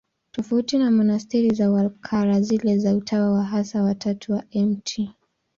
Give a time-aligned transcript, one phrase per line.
[0.31, 4.99] Tofauti na monasteri za Waklara, zile za Utawa Hasa wa Tatu wa Mt.